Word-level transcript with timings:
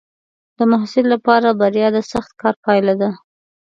د 0.57 0.59
محصل 0.71 1.05
لپاره 1.13 1.57
بریا 1.59 1.87
د 1.93 1.97
سخت 2.11 2.31
کار 2.41 2.55
پایله 2.65 2.93
ده. 3.01 3.09